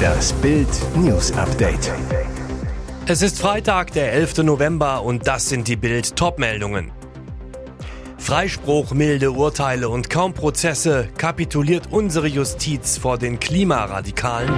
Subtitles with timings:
[0.00, 1.92] Das Bild News Update.
[3.06, 4.38] Es ist Freitag, der 11.
[4.38, 6.92] November und das sind die Bild Topmeldungen.
[8.18, 14.52] Freispruch, milde Urteile und kaum Prozesse kapituliert unsere Justiz vor den Klimaradikalen.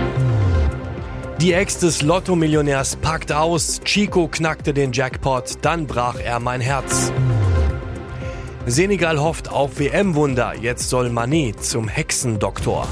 [1.40, 7.10] Die Ex des Lotto-Millionärs packt aus, Chico knackte den Jackpot, dann brach er mein Herz.
[8.66, 12.86] Senegal hofft auf WM-Wunder, jetzt soll Manet zum Hexendoktor.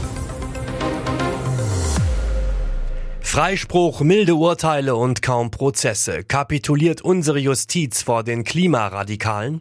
[3.31, 6.25] Freispruch, milde Urteile und kaum Prozesse.
[6.25, 9.61] Kapituliert unsere Justiz vor den Klimaradikalen?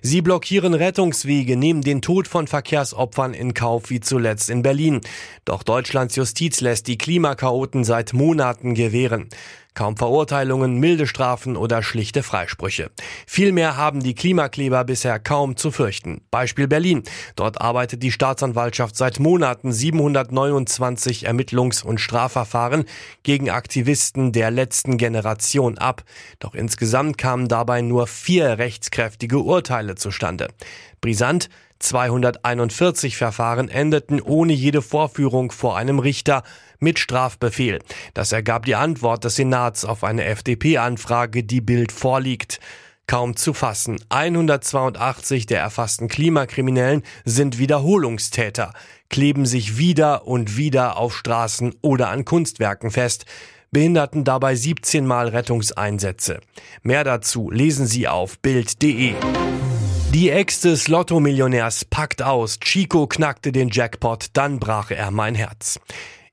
[0.00, 5.02] Sie blockieren Rettungswege, nehmen den Tod von Verkehrsopfern in Kauf, wie zuletzt in Berlin.
[5.44, 9.28] Doch Deutschlands Justiz lässt die Klimakaoten seit Monaten gewähren.
[9.74, 12.90] Kaum Verurteilungen, milde Strafen oder schlichte Freisprüche.
[13.26, 16.20] Vielmehr haben die Klimakleber bisher kaum zu fürchten.
[16.30, 17.04] Beispiel Berlin.
[17.36, 22.84] Dort arbeitet die Staatsanwaltschaft seit Monaten 729 Ermittlungs- und Strafverfahren
[23.22, 26.02] gegen Aktivisten der letzten Generation ab.
[26.38, 30.48] Doch insgesamt kamen dabei nur vier rechtskräftige Urteile zustande.
[31.00, 31.48] Brisant,
[31.82, 36.42] 241 Verfahren endeten ohne jede Vorführung vor einem Richter
[36.78, 37.80] mit Strafbefehl.
[38.14, 42.60] Das ergab die Antwort des Senats auf eine FDP-Anfrage, die Bild vorliegt.
[43.06, 43.98] Kaum zu fassen.
[44.08, 48.72] 182 der erfassten Klimakriminellen sind Wiederholungstäter,
[49.10, 53.26] kleben sich wieder und wieder auf Straßen oder an Kunstwerken fest
[53.72, 56.40] behinderten dabei 17 Mal Rettungseinsätze.
[56.82, 59.14] Mehr dazu lesen Sie auf Bild.de.
[60.12, 62.60] Die Ex des Lotto-Millionärs packt aus.
[62.60, 65.80] Chico knackte den Jackpot, dann brach er mein Herz.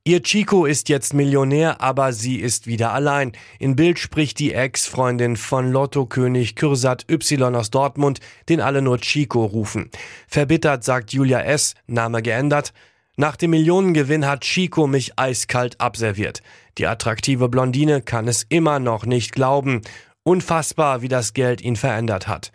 [0.03, 3.31] Ihr Chico ist jetzt Millionär, aber sie ist wieder allein.
[3.57, 9.45] In Bild spricht die Ex-Freundin von Lotto-König Kürsat Y aus Dortmund, den alle nur Chico
[9.45, 9.89] rufen.
[10.27, 12.73] Verbittert sagt Julia S., Name geändert,
[13.15, 16.41] nach dem Millionengewinn hat Chico mich eiskalt abserviert.
[16.77, 19.83] Die attraktive Blondine kann es immer noch nicht glauben.
[20.23, 22.51] Unfassbar, wie das Geld ihn verändert hat.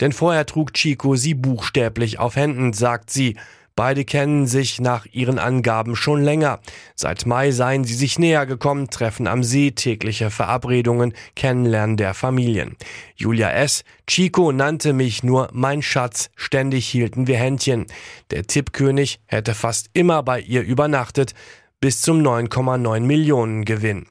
[0.00, 3.36] Denn vorher trug Chico sie buchstäblich auf Händen, sagt sie.
[3.78, 6.60] Beide kennen sich nach ihren Angaben schon länger.
[6.94, 12.76] Seit Mai seien sie sich näher gekommen, treffen am See, tägliche Verabredungen, Kennenlernen der Familien.
[13.16, 13.84] Julia S.
[14.06, 17.84] Chico nannte mich nur mein Schatz, ständig hielten wir Händchen.
[18.30, 21.34] Der Tippkönig hätte fast immer bei ihr übernachtet,
[21.78, 24.06] bis zum 9,9 Millionen Gewinn.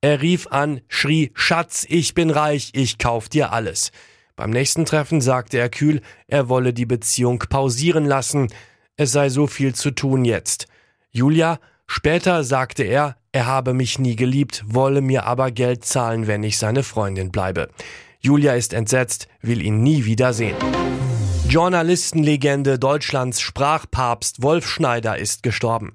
[0.00, 3.90] Er rief an, schrie, Schatz, ich bin reich, ich kauf dir alles.
[4.40, 8.48] Beim nächsten Treffen sagte er kühl, er wolle die Beziehung pausieren lassen,
[8.96, 10.66] es sei so viel zu tun jetzt.
[11.10, 16.42] Julia, später sagte er, er habe mich nie geliebt, wolle mir aber Geld zahlen, wenn
[16.42, 17.68] ich seine Freundin bleibe.
[18.20, 20.56] Julia ist entsetzt, will ihn nie wiedersehen.
[21.50, 25.94] Journalistenlegende Deutschlands Sprachpapst Wolf Schneider ist gestorben.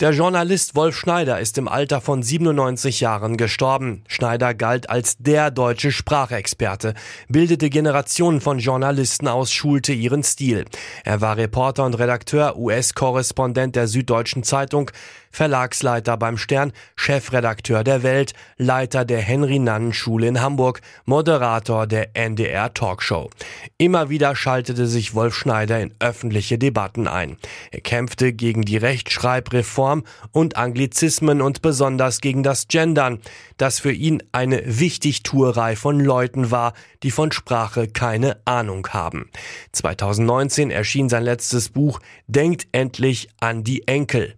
[0.00, 4.04] Der Journalist Wolf Schneider ist im Alter von 97 Jahren gestorben.
[4.08, 6.94] Schneider galt als der deutsche Sprachexperte,
[7.28, 10.64] bildete Generationen von Journalisten aus, schulte ihren Stil.
[11.04, 14.90] Er war Reporter und Redakteur, US-Korrespondent der Süddeutschen Zeitung,
[15.34, 23.30] Verlagsleiter beim Stern, Chefredakteur der Welt, Leiter der Henry-Nannen-Schule in Hamburg, Moderator der NDR Talkshow.
[23.76, 27.36] Immer wieder schaltete sich Wolf Schneider in öffentliche Debatten ein.
[27.72, 33.18] Er kämpfte gegen die Rechtschreibreform und Anglizismen und besonders gegen das Gendern,
[33.56, 39.30] das für ihn eine Wichtigtuerei von Leuten war, die von Sprache keine Ahnung haben.
[39.72, 44.36] 2019 erschien sein letztes Buch Denkt endlich an die Enkel.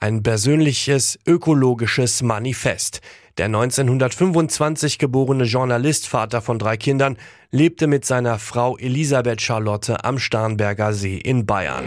[0.00, 3.00] Ein persönliches ökologisches Manifest.
[3.38, 7.16] Der 1925 geborene Journalist, Vater von drei Kindern,
[7.50, 11.84] lebte mit seiner Frau Elisabeth Charlotte am Starnberger See in Bayern.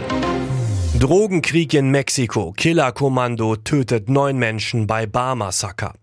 [0.98, 2.52] Drogenkrieg in Mexiko.
[2.52, 5.94] Killerkommando tötet neun Menschen bei Bar-Massaker.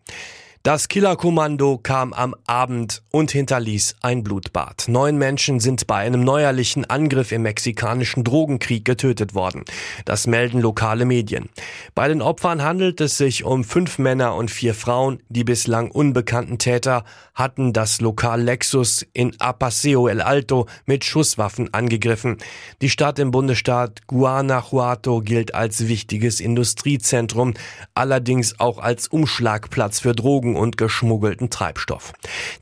[0.61, 4.89] Das Killerkommando kam am Abend und hinterließ ein Blutbad.
[4.89, 9.63] Neun Menschen sind bei einem neuerlichen Angriff im mexikanischen Drogenkrieg getötet worden.
[10.03, 11.47] Das melden lokale Medien.
[11.95, 15.23] Bei den Opfern handelt es sich um fünf Männer und vier Frauen.
[15.29, 22.35] Die bislang unbekannten Täter hatten das Lokal Lexus in Apaseo El Alto mit Schusswaffen angegriffen.
[22.81, 27.53] Die Stadt im Bundesstaat Guanajuato gilt als wichtiges Industriezentrum,
[27.93, 32.13] allerdings auch als Umschlagplatz für Drogen Drogen und geschmuggelten Treibstoff.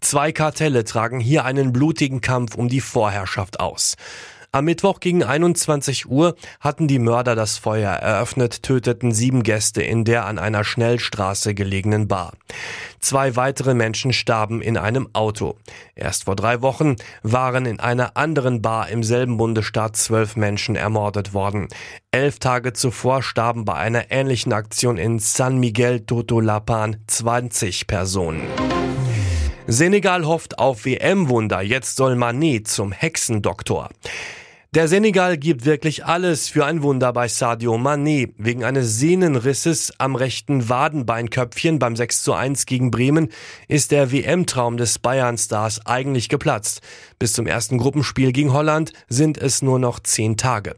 [0.01, 3.95] Zwei Kartelle tragen hier einen blutigen Kampf um die Vorherrschaft aus.
[4.51, 10.05] Am Mittwoch gegen 21 Uhr hatten die Mörder das Feuer eröffnet, töteten sieben Gäste in
[10.05, 12.33] der an einer Schnellstraße gelegenen Bar.
[12.99, 15.57] Zwei weitere Menschen starben in einem Auto.
[15.95, 21.33] Erst vor drei Wochen waren in einer anderen Bar im selben Bundesstaat zwölf Menschen ermordet
[21.33, 21.67] worden.
[22.11, 28.47] Elf Tage zuvor starben bei einer ähnlichen Aktion in San Miguel Totolapan 20 Personen.
[29.69, 31.61] Senegal hofft auf WM-Wunder.
[31.61, 33.89] Jetzt soll Manet zum Hexendoktor.
[34.77, 38.29] Der Senegal gibt wirklich alles für ein Wunder bei Sadio Mané.
[38.37, 43.29] Wegen eines Sehnenrisses am rechten Wadenbeinköpfchen beim 6 zu 1 gegen Bremen
[43.67, 46.81] ist der WM-Traum des Bayern-Stars eigentlich geplatzt.
[47.17, 50.75] Bis zum ersten Gruppenspiel gegen Holland sind es nur noch zehn Tage.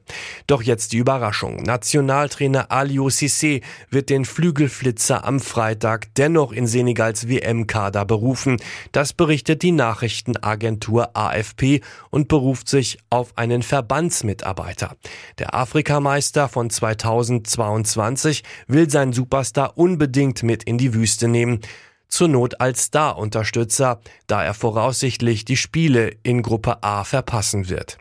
[0.48, 1.58] Doch jetzt die Überraschung.
[1.64, 8.62] Nationaltrainer Aliou Cissé wird den Flügelflitzer am Freitag dennoch in Senegals WM-Kader berufen.
[8.94, 11.82] Das berichtet die Nachrichtenagentur AFP
[12.12, 14.96] und beruft sich auf einen Ver Verbandsmitarbeiter.
[15.40, 21.60] Der Afrikameister von 2022 will seinen Superstar unbedingt mit in die Wüste nehmen
[22.08, 27.98] zur Not als Star-Unterstützer, da er voraussichtlich die Spiele in Gruppe A verpassen wird.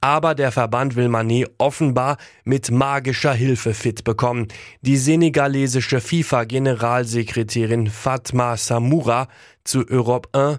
[0.00, 4.48] Aber der Verband will Manet offenbar mit magischer Hilfe fit bekommen.
[4.82, 9.26] Die senegalesische FIFA-Generalsekretärin Fatma Samoura
[9.64, 10.58] zu Europe 1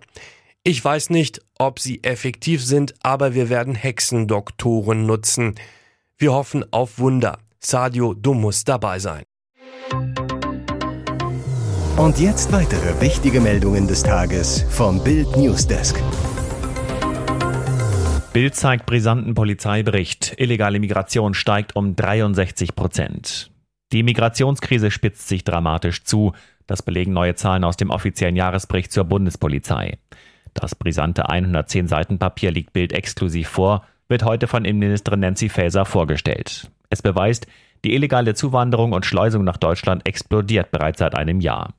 [0.68, 5.54] ich weiß nicht, ob sie effektiv sind, aber wir werden Hexendoktoren nutzen.
[6.18, 7.38] Wir hoffen auf Wunder.
[7.60, 9.24] Sadio, du musst dabei sein.
[11.98, 16.02] Und jetzt weitere wichtige Meldungen des Tages vom Bild Newsdesk.
[18.34, 20.34] Bild zeigt brisanten Polizeibericht.
[20.38, 23.52] Illegale Migration steigt um 63 Prozent.
[23.92, 26.34] Die Migrationskrise spitzt sich dramatisch zu.
[26.66, 30.00] Das belegen neue Zahlen aus dem offiziellen Jahresbericht zur Bundespolizei.
[30.56, 35.86] Das brisante 110 Seiten Papier liegt Bild exklusiv vor, wird heute von Innenministerin Nancy Faeser
[35.86, 36.72] vorgestellt.
[36.90, 37.46] Es beweist,
[37.84, 41.74] die illegale Zuwanderung und Schleusung nach Deutschland explodiert bereits seit einem Jahr.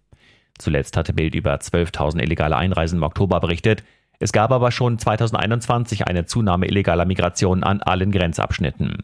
[0.58, 3.82] Zuletzt hatte Bild über 12.000 illegale Einreisen im Oktober berichtet.
[4.18, 9.02] Es gab aber schon 2021 eine Zunahme illegaler Migration an allen Grenzabschnitten.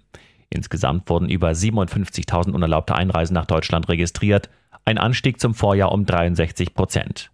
[0.50, 4.50] Insgesamt wurden über 57.000 unerlaubte Einreisen nach Deutschland registriert,
[4.84, 7.30] ein Anstieg zum Vorjahr um 63 Prozent.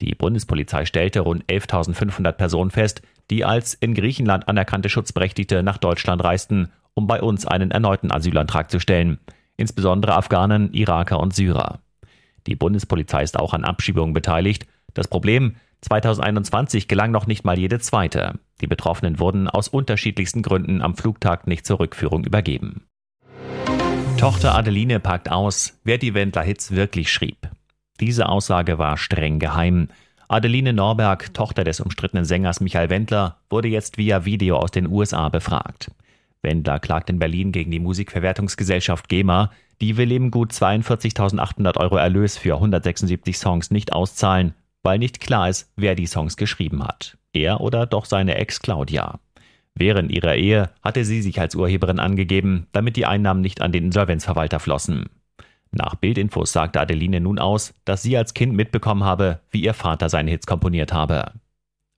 [0.00, 6.22] Die Bundespolizei stellte rund 11.500 Personen fest, die als in Griechenland anerkannte Schutzberechtigte nach Deutschland
[6.22, 9.18] reisten, um bei uns einen erneuten Asylantrag zu stellen,
[9.56, 11.80] insbesondere Afghanen, Iraker und Syrer.
[12.46, 14.66] Die Bundespolizei ist auch an Abschiebungen beteiligt.
[14.94, 18.38] Das Problem, 2021 gelang noch nicht mal jede zweite.
[18.60, 22.86] Die Betroffenen wurden aus unterschiedlichsten Gründen am Flugtag nicht zur Rückführung übergeben.
[24.18, 27.48] Tochter Adeline packt aus, wer die Wendler-Hits wirklich schrieb.
[28.00, 29.88] Diese Aussage war streng geheim.
[30.28, 35.28] Adeline Norberg, Tochter des umstrittenen Sängers Michael Wendler, wurde jetzt via Video aus den USA
[35.28, 35.90] befragt.
[36.42, 39.50] Wendler klagt in Berlin gegen die Musikverwertungsgesellschaft GEMA.
[39.80, 45.48] Die will ihm gut 42.800 Euro Erlös für 176 Songs nicht auszahlen, weil nicht klar
[45.48, 47.16] ist, wer die Songs geschrieben hat.
[47.32, 49.18] Er oder doch seine Ex Claudia.
[49.74, 53.86] Während ihrer Ehe hatte sie sich als Urheberin angegeben, damit die Einnahmen nicht an den
[53.86, 55.06] Insolvenzverwalter flossen.
[55.70, 60.08] Nach Bildinfos sagte Adeline nun aus, dass sie als Kind mitbekommen habe, wie ihr Vater
[60.08, 61.32] seine Hits komponiert habe.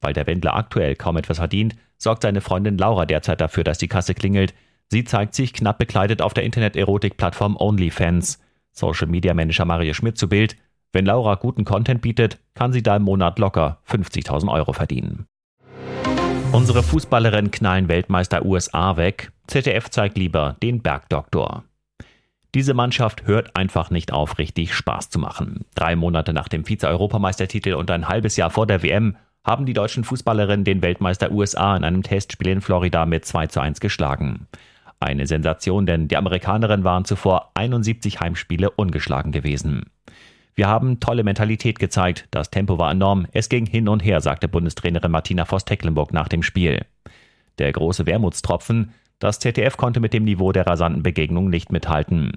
[0.00, 3.88] Weil der Wendler aktuell kaum etwas verdient, sorgt seine Freundin Laura derzeit dafür, dass die
[3.88, 4.54] Kasse klingelt.
[4.88, 8.40] Sie zeigt sich knapp bekleidet auf der Internet-Erotik-Plattform OnlyFans.
[8.72, 10.56] Social Media Manager Mario Schmidt zu Bild.
[10.92, 15.26] Wenn Laura guten Content bietet, kann sie da im Monat locker 50.000 Euro verdienen.
[16.52, 19.30] Unsere Fußballerin knallen Weltmeister USA weg.
[19.46, 21.62] ZDF zeigt lieber den Bergdoktor.
[22.54, 25.64] Diese Mannschaft hört einfach nicht auf, richtig Spaß zu machen.
[25.76, 30.02] Drei Monate nach dem Vize-Europameistertitel und ein halbes Jahr vor der WM haben die deutschen
[30.02, 34.48] Fußballerinnen den Weltmeister USA in einem Testspiel in Florida mit 2 zu 1 geschlagen.
[34.98, 39.86] Eine Sensation, denn die Amerikanerinnen waren zuvor 71 Heimspiele ungeschlagen gewesen.
[40.54, 44.48] Wir haben tolle Mentalität gezeigt, das Tempo war enorm, es ging hin und her, sagte
[44.48, 46.84] Bundestrainerin Martina Voss-Tecklenburg nach dem Spiel.
[47.58, 52.32] Der große Wermutstropfen, das ZDF konnte mit dem Niveau der rasanten Begegnung nicht mithalten.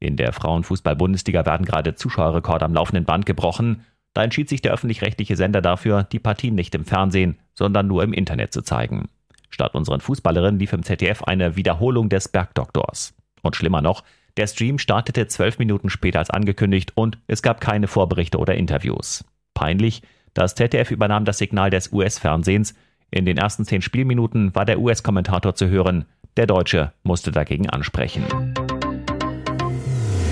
[0.00, 3.84] In der Frauenfußball-Bundesliga werden gerade Zuschauerrekorde am laufenden Band gebrochen.
[4.14, 8.12] Da entschied sich der öffentlich-rechtliche Sender dafür, die Partien nicht im Fernsehen, sondern nur im
[8.12, 9.08] Internet zu zeigen.
[9.50, 13.14] Statt unseren Fußballerinnen lief im ZDF eine Wiederholung des Bergdoktors.
[13.42, 14.02] Und schlimmer noch,
[14.38, 19.24] der Stream startete zwölf Minuten später als angekündigt und es gab keine Vorberichte oder Interviews.
[19.52, 22.74] Peinlich, das ZDF übernahm das Signal des US-Fernsehens.
[23.10, 28.24] In den ersten zehn Spielminuten war der US-Kommentator zu hören, der Deutsche musste dagegen ansprechen.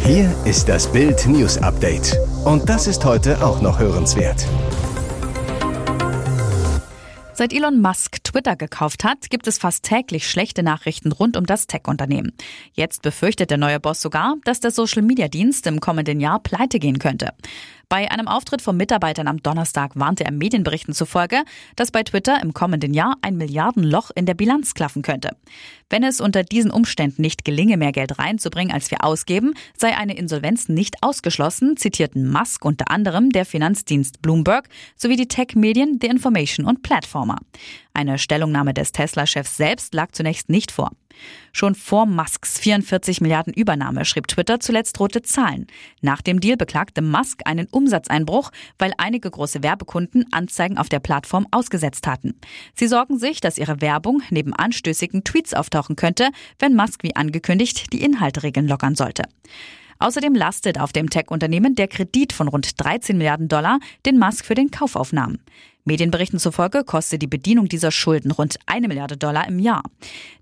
[0.05, 2.17] Hier ist das Bild News Update.
[2.45, 4.47] Und das ist heute auch noch hörenswert.
[7.41, 11.67] Seit Elon Musk Twitter gekauft hat, gibt es fast täglich schlechte Nachrichten rund um das
[11.67, 12.33] Tech-Unternehmen.
[12.75, 17.33] Jetzt befürchtet der neue Boss sogar, dass der Social-Media-Dienst im kommenden Jahr pleite gehen könnte.
[17.91, 21.43] Bei einem Auftritt von Mitarbeitern am Donnerstag warnte er Medienberichten zufolge,
[21.75, 25.31] dass bei Twitter im kommenden Jahr ein Milliardenloch in der Bilanz klaffen könnte.
[25.89, 30.17] Wenn es unter diesen Umständen nicht gelinge, mehr Geld reinzubringen, als wir ausgeben, sei eine
[30.17, 36.67] Insolvenz nicht ausgeschlossen, zitierten Musk unter anderem der Finanzdienst Bloomberg sowie die Tech-Medien The Information
[36.67, 37.39] und Platformer.
[37.93, 40.91] Eine Stellungnahme des Tesla-Chefs selbst lag zunächst nicht vor.
[41.53, 45.67] Schon vor Musks 44 Milliarden Übernahme schrieb Twitter zuletzt rote Zahlen.
[46.01, 51.47] Nach dem Deal beklagte Musk einen Umsatzeinbruch, weil einige große Werbekunden Anzeigen auf der Plattform
[51.51, 52.35] ausgesetzt hatten.
[52.75, 57.93] Sie sorgen sich, dass ihre Werbung neben anstößigen Tweets auftauchen könnte, wenn Musk wie angekündigt
[57.93, 59.25] die Inhaltregeln lockern sollte.
[60.01, 64.55] Außerdem lastet auf dem Tech-Unternehmen der Kredit von rund 13 Milliarden Dollar, den Musk für
[64.55, 65.39] den Kauf aufnahm.
[65.85, 69.83] Medienberichten zufolge kostet die Bedienung dieser Schulden rund eine Milliarde Dollar im Jahr.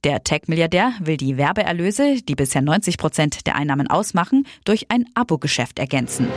[0.05, 5.79] Der Tech-Milliardär will die Werbeerlöse, die bisher 90 Prozent der Einnahmen ausmachen, durch ein Abo-Geschäft
[5.79, 6.29] ergänzen.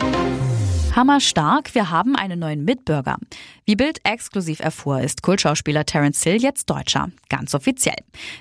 [0.93, 3.15] Hammer stark, wir haben einen neuen Mitbürger.
[3.65, 7.10] Wie Bild exklusiv erfuhr, ist Kultschauspieler Terence Hill jetzt Deutscher.
[7.29, 7.95] Ganz offiziell.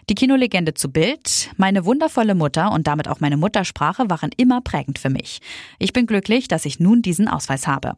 [0.09, 4.99] Die Kinolegende zu Bild, meine wundervolle Mutter und damit auch meine Muttersprache waren immer prägend
[4.99, 5.40] für mich.
[5.78, 7.92] Ich bin glücklich, dass ich nun diesen Ausweis habe.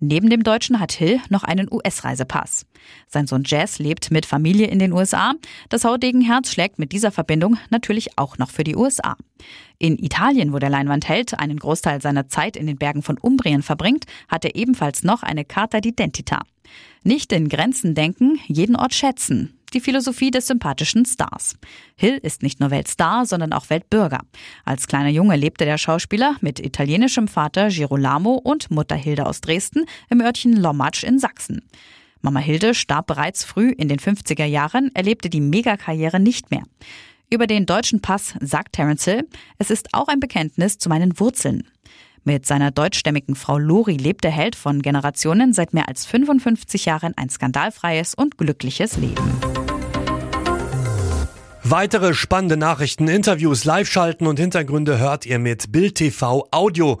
[0.00, 2.66] Neben dem Deutschen hat Hill noch einen US-Reisepass.
[3.08, 5.34] Sein Sohn Jazz lebt mit Familie in den USA.
[5.68, 9.16] Das Hautdegenherz schlägt mit dieser Verbindung natürlich auch noch für die USA.
[9.78, 14.04] In Italien, wo der Leinwandheld einen Großteil seiner Zeit in den Bergen von Umbrien verbringt,
[14.28, 16.40] hat er ebenfalls noch eine Carta d'identità.
[17.02, 19.58] Nicht in Grenzen denken, jeden Ort schätzen.
[19.74, 21.56] Die Philosophie des sympathischen Stars.
[21.96, 24.20] Hill ist nicht nur Weltstar, sondern auch Weltbürger.
[24.64, 29.84] Als kleiner Junge lebte der Schauspieler mit italienischem Vater Girolamo und Mutter Hilde aus Dresden
[30.10, 31.62] im Örtchen Lommatsch in Sachsen.
[32.24, 36.62] Mama Hilde starb bereits früh in den 50er Jahren, erlebte die Megakarriere nicht mehr.
[37.28, 39.28] Über den deutschen Pass sagt Terence Hill,
[39.58, 41.68] es ist auch ein Bekenntnis zu meinen Wurzeln.
[42.24, 47.12] Mit seiner deutschstämmigen Frau Lori lebt der Held von Generationen seit mehr als 55 Jahren
[47.18, 49.30] ein skandalfreies und glückliches Leben.
[51.62, 57.00] Weitere spannende Nachrichten, Interviews, Live-Schalten und Hintergründe hört ihr mit Bild TV Audio.